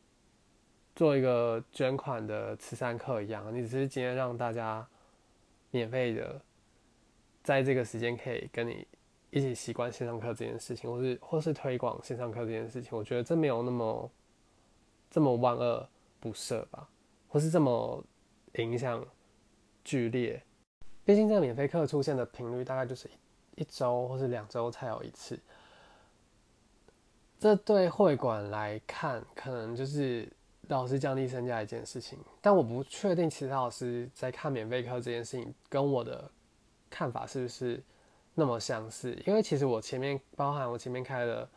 [0.95, 4.87] 做一个捐款的慈善课一样，你只是今天让大家
[5.71, 6.41] 免费的
[7.43, 8.87] 在这个时间可以跟你
[9.31, 12.97] 一起习惯线上课这件事情，或是或是推广线上课这件事情。
[12.97, 14.11] 我觉得这没有那么
[15.11, 15.89] 这么万恶
[16.21, 16.89] 不赦吧。
[17.29, 18.03] 或是这么
[18.55, 19.05] 影响
[19.85, 20.43] 剧烈，
[21.05, 23.11] 毕竟这个免费课出现的频率大概就是
[23.57, 25.39] 一周或是两周才有一次。
[27.39, 30.29] 这对会馆来看，可能就是
[30.69, 32.19] 老师降低身价一件事情。
[32.41, 36.31] 但我不确定其他老师在看免费课这件事情跟我的
[36.89, 37.83] 看法是不是
[38.35, 39.17] 那么相似。
[39.27, 41.49] 因为其实我前面包含我前面开了。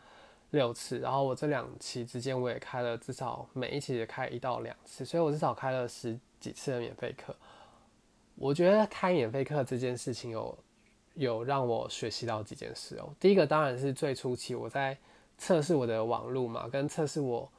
[0.52, 7.36] 六次，然后我这两期之间我也开了至少每一期也开一到两次，所以我至少开了十几次的免费课。
[8.34, 10.58] 我觉得开免费课这件事情有
[11.14, 13.14] 有让我学习到几件事哦。
[13.20, 14.98] 第一个当然是最初期我在
[15.40, 17.52] 测试我的网路嘛，跟测试我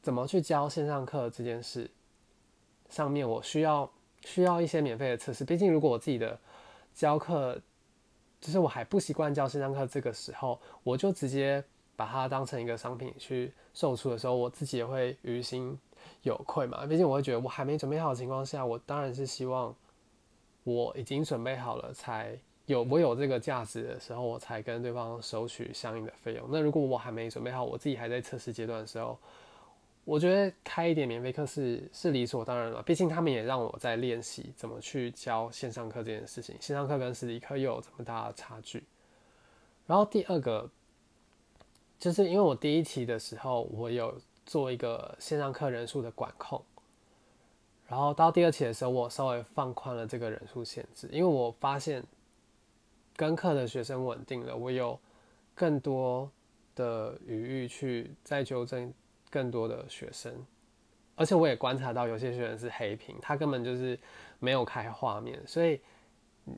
[0.00, 1.90] 怎么去教线上课这件事
[2.88, 3.90] 上面，我需要
[4.24, 5.44] 需要一些免费的测试。
[5.44, 6.38] 毕竟如果我自己的
[6.94, 7.60] 教课，
[8.40, 11.64] 就是我还不习惯教线上课，这个时候我就直接。
[11.94, 15.78] 把它当成一个商品去售出的时候，我自己也会于心
[16.22, 16.84] 有愧嘛。
[16.86, 19.72] 毕竟我会觉得我还没准备好的情况下，我当然是希望
[20.64, 26.46] 我已经准备好了，才有我有这个价值的时候，我才跟对方收取相应的费用。
[26.50, 29.18] 那如果我还没准备好，我自己还在测试阶段的时候，
[30.04, 32.82] 我觉得开一点免费课是是理所当然了。
[32.82, 38.84] 毕竟他们也让我在练习怎么去教线上课这件事情，线上课跟实体课又有这么大的差距。
[39.86, 40.70] 然后第二个。
[41.98, 44.12] 就是因为我第一期的时候，我有
[44.44, 46.60] 做一个线上课人数的管控，
[47.86, 52.02] 然后到第二期的时候，我稍微放宽了这个人数限制，因为我发现
[53.16, 54.98] 跟课的学生稳定了，我有
[55.54, 56.30] 更多
[56.74, 58.92] 的余裕去再纠正
[59.30, 60.32] 更多的学生，
[61.14, 63.98] 而且我也观察到有些学生是黑屏，他根本就是
[64.38, 65.80] 没有开画面，所以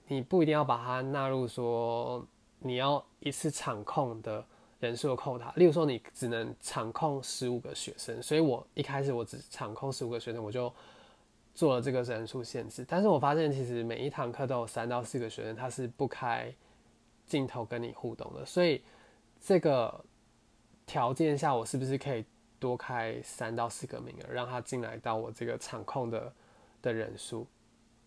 [0.09, 2.27] 你不一定要把它纳入说
[2.59, 4.45] 你要一次场控的。
[4.81, 10.71] 人数扣他，例如说你只能场控十五个学生，所以我一开始我只场控十五个学生，我就
[11.55, 12.85] 做了这个人数限制。
[12.89, 16.53] 但是我发现其实每一堂课都有三到四个学生，他是不开
[17.27, 18.83] 镜头跟你互动的，所以
[19.41, 20.05] 这个
[20.85, 22.25] 条件下，我是不是可以
[22.59, 26.33] 多开三到四个名额，让他进来到我这个场控的
[26.83, 27.47] 的人数？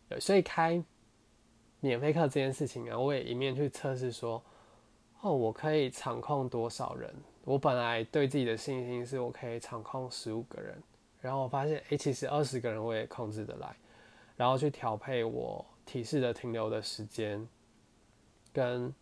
[0.09, 0.83] 对，所以开
[1.79, 4.43] 免费课这件事情啊，我也一面去测试说。
[5.21, 7.11] 哦，我可以场控多少人？
[7.43, 10.77] 我本来对自己的信心是我可以场控十五个人，
[11.21, 13.75] 然后我发现，哎，其实二十个人我也控制得来，
[14.35, 17.47] 然后去调配我提示的停留的时间，
[18.53, 18.93] 跟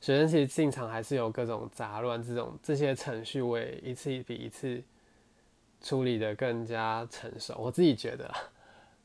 [0.00, 4.82] 学生其实进场还是有各种杂乱，这种这些程序我也一次比一次
[5.80, 8.32] 处理的更加成熟，我自己觉得，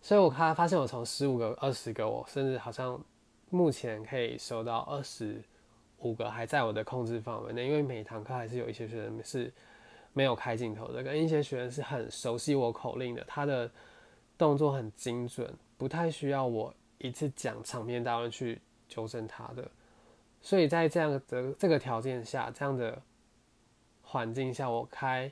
[0.02, 3.00] 所以我看发现我从十五个、二十个，我甚至好像
[3.50, 5.42] 目前可以收到二十。
[6.04, 9.54] 五个还在我的控制范围内，因为每堂课还是有一些学生是
[10.14, 13.72] 没有开镜头的，跟一些学员是很熟悉我口令的，他的
[14.38, 19.70] 动作很精准，不太需要我一次讲场面大乱去纠正他的。
[20.42, 23.02] 所以在这样的这个条件下，这样的
[24.02, 25.32] 环境下，我开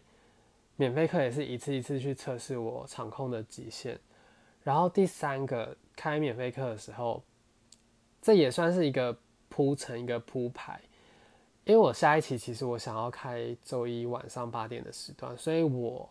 [0.75, 3.99] 免费课也是一次一次去测试我场控的极限。
[4.63, 7.23] 然后第三个开免费课的时候，
[8.21, 9.17] 这也算是一个。
[9.51, 10.79] 铺成一个铺排，
[11.69, 16.09] 因为我下一期其实我想要开周一晚上八点的时段，所以我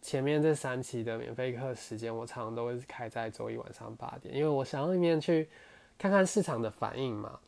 [0.00, 5.48] 前面这三期的免费课时间，我常常都会开在周一晚上八点，因为我想要一面去
[5.98, 7.40] 看看市场的反应嘛，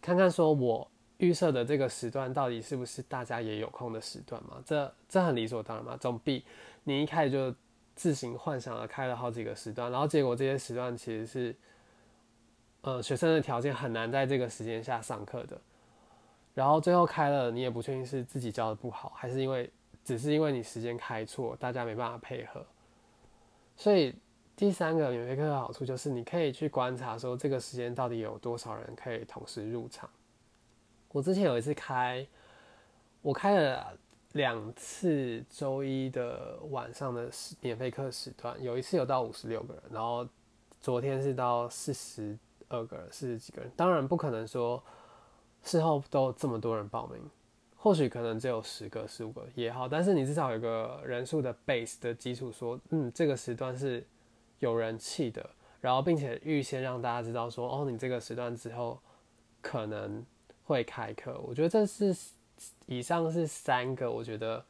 [0.00, 4.62] 看看说我预设的这个时段到底是不是大家也有空的时段嘛？
[4.64, 6.42] 这这很理所当然嘛，总比
[6.84, 7.54] 你一开始就
[7.94, 11.54] 自行幻想了开了好几个时段，然后结果这些时段其实是，
[12.80, 15.60] 呃，学生的条件很难在这个时间下上课的，
[16.54, 19.70] 然后最后开了你也不确定是自己教的不好，还是因为
[20.02, 22.64] 只是因为你时间开错，大家没办法配合，
[23.76, 24.14] 所以。
[24.56, 30.08] 第三个免费课的好处就是，你可以去观察说这个时间到底有多少人可以同时入场。
[31.10, 32.24] 我之前有一次开，
[33.20, 33.98] 我开了
[34.34, 37.28] 两次周一的晚上的
[37.60, 40.24] 免费课时段，有一次有到五十六个人，然后
[40.80, 42.38] 昨天是到四十
[42.68, 43.68] 二个人，四十几个人。
[43.74, 44.80] 当然不可能说
[45.64, 47.20] 事后都这么多人报名，
[47.76, 54.06] 或许可能只有十个、十五个也好，但是你至少有个人数的 base 的基础，说嗯这个时段是。
[54.60, 55.50] 有人气的，
[55.80, 58.98] 然后并且预先让大家知道说，哦，你这个时段之后
[59.60, 60.24] 可能
[60.64, 61.38] 会开课。
[61.46, 62.16] 我觉得这是
[62.86, 64.64] 以上是三个我觉得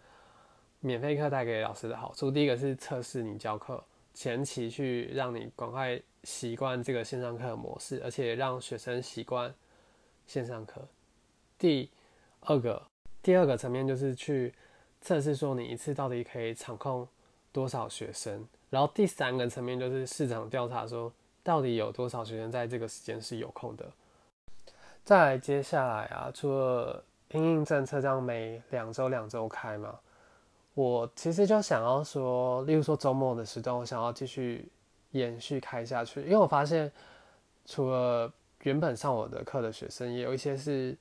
[0.80, 2.28] 免费课带给老师的好处。
[2.28, 9.54] 第一个是测试你教课前期去让你赶快习惯这个线上课的模式，而且让学生习惯
[10.26, 10.80] 线上课。
[11.58, 11.90] 第
[12.40, 12.82] 二个
[13.22, 14.52] 第二个层面就是去
[15.00, 17.06] 测试说你一次到底可以场控
[17.52, 18.46] 多少学生。
[18.70, 23.90] 然后第三个层面就是市场调查，说到底有多少学生在这个时间是有空的。
[25.04, 30.00] 再来接下来啊，除了因应政策这样每两周两周开嘛，
[30.74, 34.68] 我其实就想要说，例如说周末的时段，我想要继续
[35.12, 36.90] 延续开下去，因为我发现
[37.66, 38.32] 除了
[38.64, 40.94] 原本上我的课的学生，也有一些是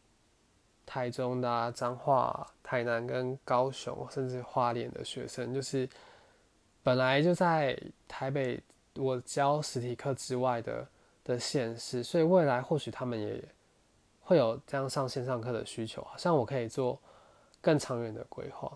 [0.85, 5.89] 台中的、彰化、台南跟高雄，甚至花莲的学生，就是。
[6.85, 8.61] 本来就在台北，
[8.95, 10.85] 我教实体课之外的
[11.23, 13.41] 的县市，所以未来或许他们也
[14.19, 16.99] 会有这样上线上课的需求，好像我可以做
[17.61, 18.69] 更长远的规划。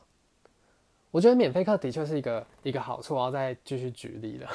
[1.11, 4.49] 我觉得免费课的确是一个一个好处，我要再继续举例了。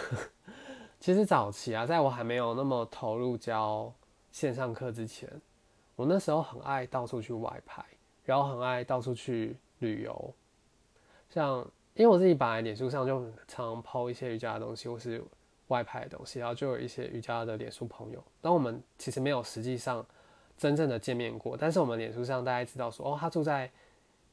[0.98, 3.92] 其实早期啊，在我还没有那么投入教
[4.32, 5.30] 线上课之前，
[5.94, 7.84] 我那时候很爱到处去外拍，
[8.24, 10.34] 然后很爱到处去旅游，
[11.30, 11.64] 像。
[11.94, 15.22] 因为我自己本来脸书上就常抛一些瑜伽的东西，或是
[15.66, 18.24] 外拍的东西，然后就有一些瑜伽的脸书朋友。
[18.40, 20.02] 但我们其实没有实际上
[20.56, 23.70] 真正的见面过，但是我们脸书上大家知道说，哦，他住在，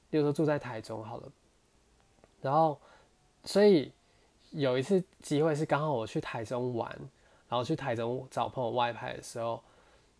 [0.10, 1.30] 比如说住在台中好了。
[2.42, 2.80] 然后，
[3.44, 3.92] 所以
[4.52, 6.90] 有一次机会是刚好我去台中玩，
[7.50, 9.62] 然后去台中找朋友外拍的时候，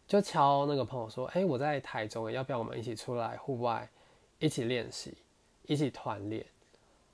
[0.10, 3.88] 就敲那个朋友说，哎，我在台中，要不要我们一起出来户外
[4.40, 5.14] 一起练习，
[5.68, 6.44] 一起团练？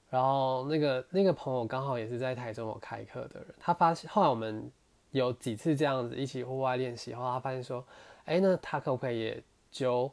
[0.09, 4.71] 然后那个那个朋友刚好也是在台中有开课的人，他发现后来我们
[5.11, 7.85] 有几次这样子一起户外练习后，他发现说，
[8.23, 10.09] 哎，那他可不可以也揪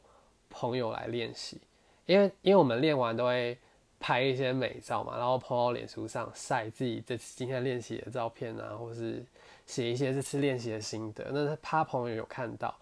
[0.49, 1.61] 朋友来练习？
[2.05, 3.57] 因为因为我们练完都会
[3.97, 9.25] 拍一些美照嘛，然后抛到脸书上晒自己这次今天练习的照片啊，或是
[9.65, 11.25] 写一些这次练习的心得。
[11.31, 12.73] 那他朋友有看到，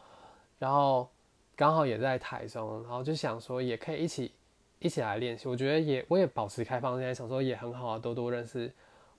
[0.60, 1.10] 然后
[1.56, 4.32] 刚好也在台中，然后就想说也可以一起。
[4.84, 8.74] 一起来练习，我觉得也我也保持开放，现在想说也很好啊，多多认识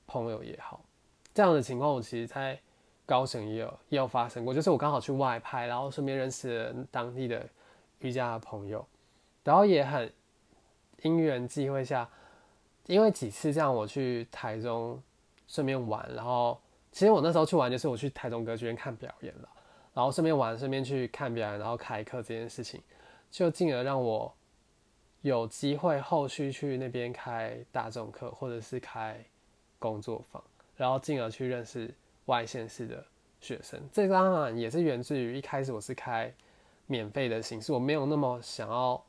[0.09, 0.85] 朋友也好。
[1.33, 2.59] 这样的情况我其实在
[3.07, 7.48] 高雄也有也有发生过，就是我刚好去外拍，然后顺便认识了当地的
[8.01, 8.85] 瑜伽的朋友，
[9.44, 10.12] 然后也很
[11.03, 12.11] 因缘际会下，
[12.88, 15.01] 因为几次这样我去台中
[15.46, 16.61] 顺便玩，然后
[16.92, 19.48] 其实我那时候去玩就是我去台中歌剧院看表演了，
[19.92, 22.81] 然后顺便玩顺便去看表演，然后开课这件事情，
[23.31, 24.33] 就进而让我。
[25.22, 29.24] 有机会后续去那边开大众课，或者是开
[29.78, 30.42] 工作坊，
[30.76, 33.05] 然后进而去认识外县市的
[33.40, 33.81] 学生。
[33.92, 36.35] 这当然也是源自于一开始我是开
[36.88, 39.00] 免费的形式，我没有那么想要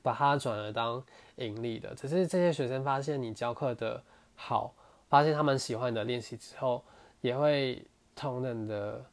[0.00, 1.04] 把它转而当
[1.38, 1.92] 盈利的。
[1.96, 4.00] 只是这些学生发现你教课的
[4.36, 4.72] 好，
[5.08, 6.84] 发现他们喜欢的练习之后，
[7.20, 9.04] 也会同等的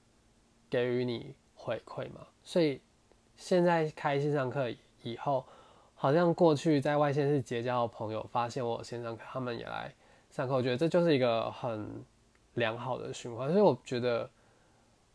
[0.70, 2.28] 给予你回馈嘛。
[2.44, 2.82] 所以
[3.36, 4.70] 现在开线上课
[5.02, 5.46] 以后。
[5.96, 9.89] 好像过去在外线是结交的朋友，发现我线上课，他们也来
[10.30, 10.54] 上课。
[10.54, 12.04] 我觉得这就是一个很
[12.56, 13.48] 良好的循环。
[13.50, 14.30] 所以我觉得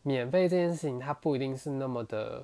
[0.01, 2.43] 免费这件事情，它不一定是那么的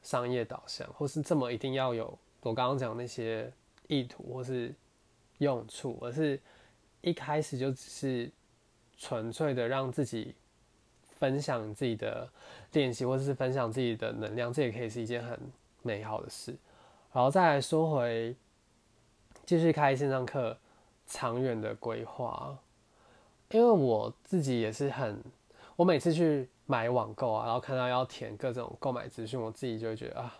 [0.00, 3.52] 商业导向，或是这么一定要有我刚刚讲那些
[3.88, 4.74] 意图或是
[5.36, 6.40] 用处，而是
[7.02, 8.30] 一开始就只是
[8.96, 10.34] 纯粹的让自己
[11.18, 12.28] 分享自己的
[12.72, 15.38] 练习，或者是分享自己的能量，这也可以是一件很
[15.82, 16.56] 美好的事。
[17.12, 18.34] 然后再来说回，
[19.44, 20.56] 继续开线上课，
[21.06, 22.58] 长远的规划。
[23.50, 25.22] 因为我自己也是很，
[25.76, 30.34] 我每次去买网购啊，然后看到要填各种购买资讯，我自己就会觉得啊，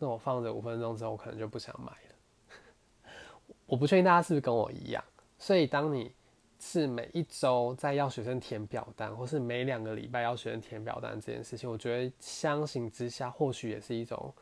[0.00, 3.12] 那我放着五分钟之后，我可能就不想买了。
[3.66, 5.04] 我不确定大家是不是跟我一样，
[5.38, 6.12] 所以当你
[6.60, 14.34] 是每一周在要学生填表单，或是每两个礼拜要学生填表单这件事情，我觉得相形之下，或许也是一种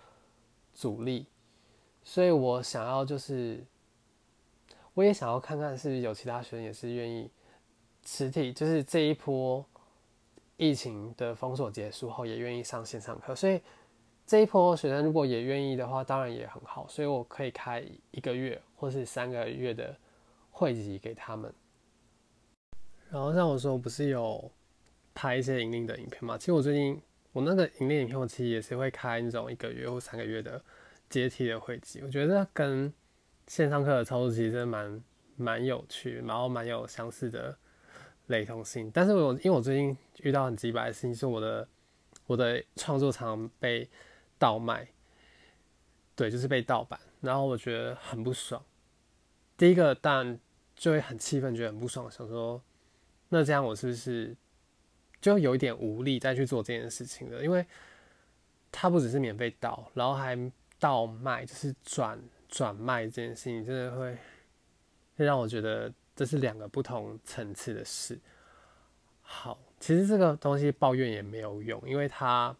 [0.72, 1.26] 阻力。
[2.02, 3.62] 所以我想要就是，
[4.94, 7.30] 我也想要看看是不是有其他学生也是愿意
[8.06, 9.62] 实体，就是这一波
[10.56, 13.34] 疫情的封锁结束后也愿意上线上课。
[13.34, 13.60] 所以
[14.26, 16.86] 这一波学生如果也愿意的话，当然也很好。
[16.88, 19.94] 所以我可以开一个月或是三个月的
[20.56, 21.52] 会籍给他们。
[23.10, 24.50] 然后像我说，我不是有
[25.14, 26.38] 拍一些盈利的影片嘛？
[26.38, 26.98] 其实我最近
[27.32, 30.64] 我那个盈利影片，我其实也是会开那种一个月或三个月的
[31.10, 32.00] 阶梯的会籍。
[32.02, 32.90] 我觉得跟
[33.46, 35.04] 线上课的操作其实蛮
[35.36, 37.54] 蛮有趣，然后蛮有相似的
[38.28, 38.90] 雷同性。
[38.94, 41.68] 但是我因为我最近遇到很鸡白的事情，是我的
[42.26, 43.86] 我的创作常被
[44.38, 44.88] 盗卖，
[46.14, 48.64] 对，就是被盗版，然后我觉得很不爽。
[49.58, 50.40] 第一个当然
[50.76, 52.62] 就会很气愤，觉得很不爽，想说。
[53.28, 54.36] 那这样我是不是
[55.20, 57.42] 就有一点无力再去做这件事情了？
[57.42, 57.66] 因为
[58.70, 60.38] 它不只是免费盗，然后还
[60.78, 64.16] 倒卖，就是转转卖这件事情，真的会
[65.16, 68.16] 让我觉得这是两个不同层次的事。
[69.22, 72.54] 好，其实这个东西抱怨也没有用，因为它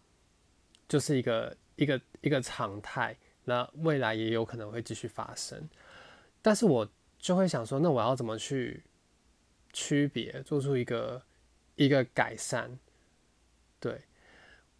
[0.89, 5.69] 就是一个一个一个常态，那未来也有可能会继续发生。
[6.43, 6.89] 但是我
[7.27, 8.85] 就会想说，那我要怎么去？
[9.73, 11.23] 区别做出一个
[11.75, 12.79] 一个改善，
[13.79, 14.01] 对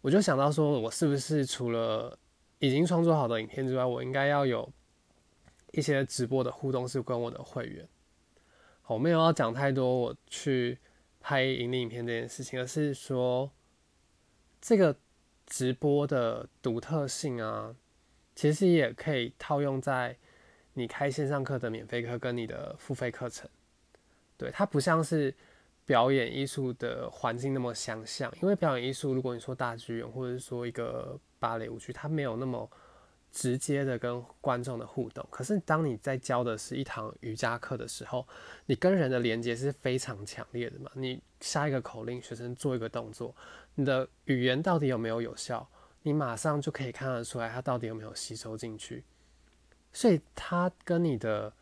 [0.01, 2.17] 我就想到说，我是不是除了
[2.57, 4.67] 已经创作好的影片之外，我应该要有
[5.73, 7.87] 一些直播的互动，是跟我的会员。
[8.87, 10.79] 我没有要讲太多我去
[11.19, 13.51] 拍盈利影片这件事情，而是说
[14.59, 14.97] 这个
[15.45, 17.75] 直播的独特性啊，
[18.33, 20.17] 其实也可以套用在
[20.77, 23.49] 你开线上课的免费课跟你的付费课程。
[24.37, 25.33] 对，它不像是
[25.87, 32.69] 表演艺术的环境那么相像，因为表演艺术，如果你说大剧院或者是说一个芭蕾舞剧，它没有那么
[33.31, 35.27] 直接的跟观众的互动。
[35.31, 38.27] 可是当你在教的是一堂瑜伽课的时候，
[38.67, 40.91] 你跟人的连接是非常强烈的嘛。
[40.93, 43.35] 你下一个口令，学生做一个动作，
[43.73, 45.67] 你的语言到底有没有有效，
[46.03, 49.03] 你马上就可以看得出来，他到底有没有吸收进去。
[49.91, 51.53] 所以它跟你的。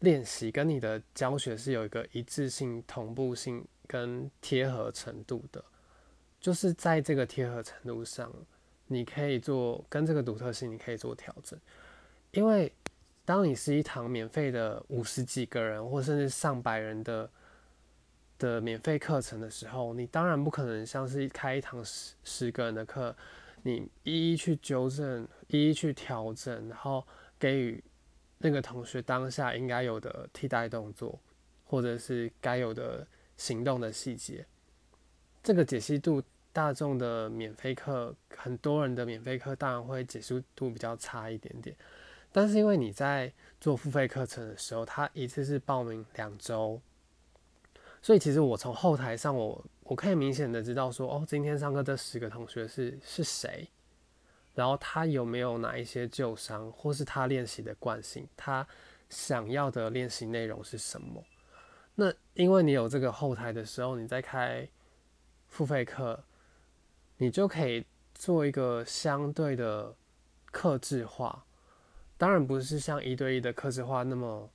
[0.00, 5.64] 练习跟你的教学是有一个一致性、同步性跟贴合程度的，
[6.38, 8.30] 就是在这个贴合程度上，
[8.88, 11.58] 你可以做跟这个独特性，你可以做调整。
[12.32, 12.70] 因为
[13.24, 17.30] 当你是一堂免费的五十几个人或甚至上百人的
[18.38, 23.16] 的免费课程的时候，你当然不可能像是开一堂十十个人的课，
[23.62, 27.04] 你一一去纠正、一一去调整，然后
[27.38, 27.82] 给予。
[28.38, 31.18] 那个同学当下应该有的替代动作，
[31.64, 33.04] 或者是该有的
[33.38, 34.44] 行动的细节，
[35.42, 36.22] 这个解析度，
[36.52, 41.74] 大众的免费课，很多人的免费课当然会解析度比较差一点点。
[42.30, 46.78] 但是因为你在做付费课程的时候，他一次是报名两周，
[48.02, 53.66] 所以其实我从后台上，我我可以明显的知道说，哦，今天上课这十个同学是是谁。
[54.56, 58.66] 然后他有没有哪一些旧伤，或是他练习的惯性，他
[59.10, 61.22] 想要的练习内容是什么？
[61.94, 64.66] 那因为你有这个后台的时候，你在开
[65.46, 66.24] 付费课，
[67.18, 67.84] 你就可以
[68.14, 69.94] 做一个相对的
[70.50, 71.44] 克制化。
[72.16, 74.50] 当然不是像一对一的克制化那么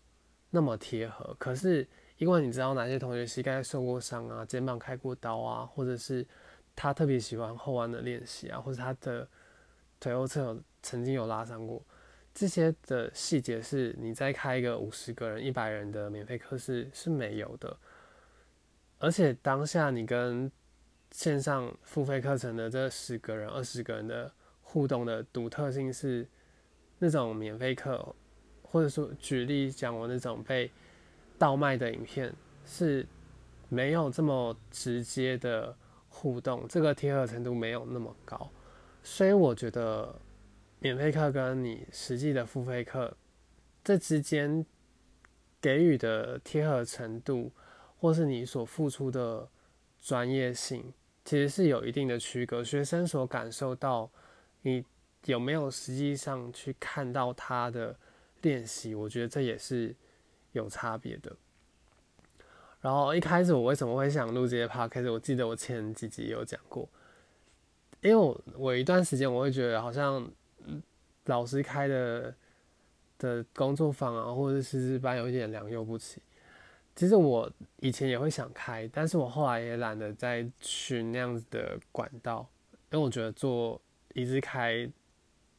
[0.50, 1.88] 那么贴合，可是
[2.18, 6.26] 因为你知道哪些同学膝盖受过伤啊，肩膀开过刀啊，或者是
[6.76, 9.28] 他特别喜欢后弯的练习啊，或者他的。
[10.02, 11.82] 腿后侧有曾经有拉伤过，
[12.34, 17.78] 这些的细节是你在开一个五十个人、一百人的免费课是是没有的。
[18.98, 20.52] 而且当下你跟
[21.12, 24.32] 线上付费课程的这十个人、二十个人的
[24.62, 26.28] 互动的独特性是，
[26.98, 28.16] 那种免费课，
[28.64, 30.72] 或者说举例讲我那种被
[31.38, 32.34] 倒卖的影片
[32.66, 33.06] 是
[33.70, 35.76] 没有这么直接的
[36.10, 38.50] 互动，这个贴合程度没有那么高。
[39.04, 40.20] 所以我觉得，
[40.80, 43.16] 免费课跟你实际的付费课，
[43.84, 44.66] 这之间
[45.60, 47.52] 给予的贴合程度，
[48.00, 49.50] 或是你所付出的
[50.02, 50.94] 专业性，
[51.26, 52.64] 其实是有一定的区隔。
[52.64, 54.10] 学生所感受到，
[54.62, 54.86] 你
[55.26, 57.96] 有没有实际上去看到他的
[58.42, 59.96] 练习，我觉得这也是
[60.52, 61.36] 有差别的。
[62.82, 65.12] 然后一开始我为什么会想录这些 podcast？
[65.12, 66.90] 我记得我前几集有讲过，
[68.02, 70.30] 因为我我一段时间我会觉得好像
[71.26, 72.36] 老师开的
[73.18, 76.22] 的工作坊啊，或者是师资班有一点良莠不齐。
[76.96, 82.48] 其实我以前也会想开，但是我后来也懒得再去那样子的管道，
[82.92, 83.82] 因为我觉得做
[84.14, 84.90] 一直开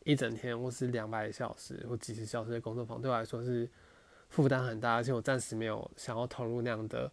[0.05, 3.68] 一整天或是两百小时或几十小时的工作坊，对我来说是。
[4.32, 7.12] 负担很大，而且我暂时没有想要投入那样的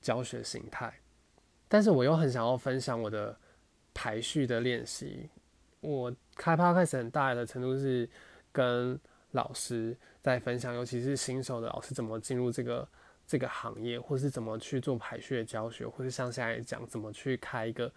[0.00, 1.00] 教学形态，
[1.66, 3.36] 但是我又很想要分享我的
[3.94, 5.30] 排序的练习。
[5.80, 8.06] 我开趴开始很大的程度是
[8.52, 8.98] 跟
[9.30, 12.86] 老师在分享，尤其是新手的老师怎么进入这个
[13.26, 17.90] 这个行业，或是怎么去做排序的教学，或是像现在讲怎么去开一个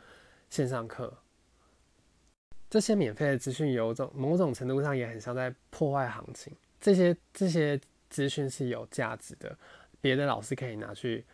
[0.49, 1.13] 线上课。
[2.69, 6.55] 这些免费的资讯有种某种程度上也很像在破坏行情。
[6.79, 7.77] 这些这些。
[8.09, 9.53] 资讯是有价值的，
[9.99, 11.25] 别的老师可以拿去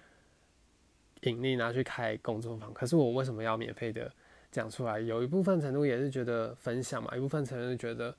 [1.21, 2.73] 盈利，拿去开工作坊。
[2.73, 4.11] 可是我为什么要免费的
[4.53, 4.99] 讲出来？
[4.99, 8.15] 有一部分程度也是觉得分享嘛，一部分程度觉得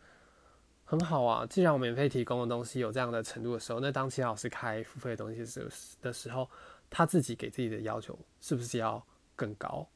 [0.85, 1.47] 很好啊。
[1.47, 5.67] 既然我免费提供的东西有这样的程度的时候，那当其他老师开付费的东西时
[6.03, 6.51] 的时候，
[6.91, 9.01] 他自己给自己的要求是不是要
[9.37, 9.89] 更高？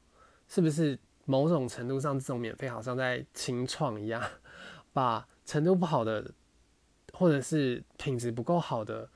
[0.49, 4.23] 是不是某种程度上这种免费好像在清创一样，
[4.95, 6.33] 把程度不好的？
[7.15, 9.09] 或者是品质不够好的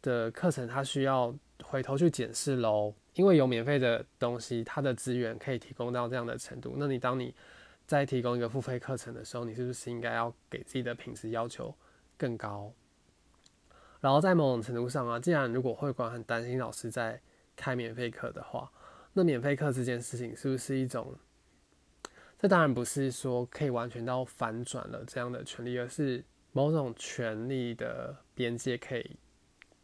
[0.00, 2.94] 的课程，他需要回头去检视喽。
[3.14, 6.74] 因为有免费的东西，它的资源可以提供到这样的程度。
[6.76, 7.34] 那你当你
[7.86, 11.74] 在提供一个付费课程的时候，你是不是应该要给自己的品质要求
[12.16, 12.72] 更高？
[14.00, 17.20] 然后在某种程度上啊，既然如果会馆很担心老师在
[17.56, 18.70] 开免费课的话，
[19.12, 21.14] 那免费课这件事情是不是一种？
[22.38, 26.24] 这当然不是说可以完全到反转了这样的权利，而是。
[26.56, 29.16] 某种权利的边界可以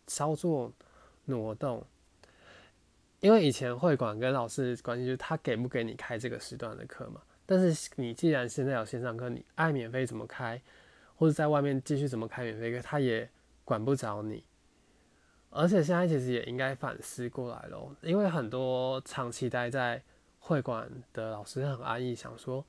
[0.07, 0.73] 稍作
[1.25, 1.85] 挪动，
[3.21, 7.21] 因为以前会馆跟老师关系就是他给不给你开这个时段的课嘛。
[7.47, 10.61] 但是你既然现在有线上课，你爱免费怎么开，
[11.17, 13.29] 或者在外面继续怎么开免费课，他也
[13.65, 14.45] 管不着你。
[15.51, 20.03] 而且现在其实也应该反思过来咯，因为很多长期待在
[20.39, 22.65] 会馆的老师很安逸，想说。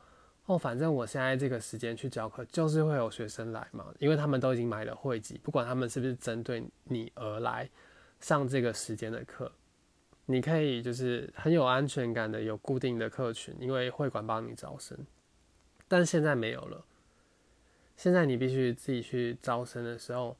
[0.47, 7.69] 哦，反正我现在这个时间去教课，就是会有学生来嘛，因为他们都已经买了会籍，不管他们是不是针对你而来
[8.19, 9.49] 上这个时间的课，
[10.25, 14.97] 你可以就是很有安全感的有固定的客群，因为会馆帮你招生。
[15.87, 16.85] 但现在没有了，
[17.97, 20.37] 现在你必须自己去招生的时候，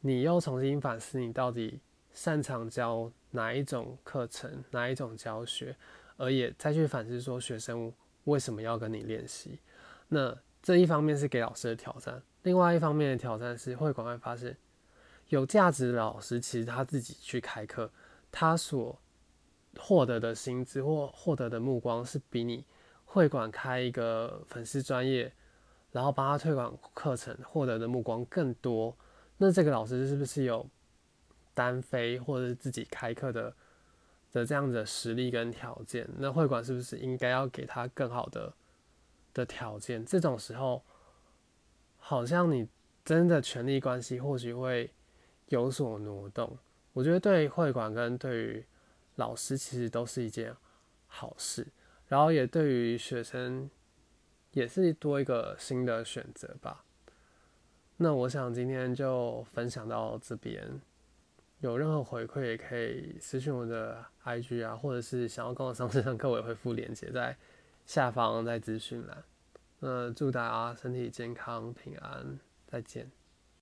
[0.00, 1.80] 你又重新反思你到底
[2.12, 5.76] 擅长教哪一种课程，哪一种教学，
[6.16, 7.92] 而也再去反思说学生。
[8.24, 9.60] 为什么要跟你练习？
[10.08, 14.56] 那这一方面是给老师的挑战，另外一方面的挑战是会馆会发现，
[15.28, 17.88] 有价值的老师其实他自己去开课，
[18.32, 18.98] 他所
[19.78, 22.64] 获得的薪资或获得的目光是比你
[23.04, 25.32] 会馆开一个粉丝专业，
[25.92, 28.96] 然后帮他推广课程获得的目光更多。
[29.38, 30.68] 那这个老师是不是有
[31.54, 33.54] 单飞或者是自己开课的？
[34.32, 38.52] 的这样子的实力跟条件，那会馆是不是应该要给他更好的
[39.32, 40.04] 的条件？
[40.04, 40.82] 这种时候，
[41.96, 42.68] 好像你
[43.02, 44.92] 真的权力关系或许会
[45.46, 46.54] 有所挪动。
[46.92, 48.66] 我觉得对会馆跟对于
[49.16, 50.54] 老师其实都是一件
[51.06, 51.66] 好事，
[52.06, 53.68] 然后也对于学生
[54.52, 56.84] 也是多一个新的选择吧。
[57.96, 60.80] 那我想今天就分享到这边。
[61.60, 67.34] 有任何回馈也可以私信我的 IG 啊，或者是想要跟我上这堂课，我也会附链接在
[67.86, 69.24] 下方在资讯栏。
[69.80, 73.10] 那祝大家身体健康平安，再见。